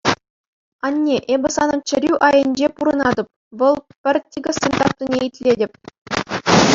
[0.85, 3.27] Анне, эпӗ санӑн чӗрӳ айӗнче пурӑнатӑп,
[3.59, 5.71] вӑл пӗр тикӗссӗн тапнине итлетӗп.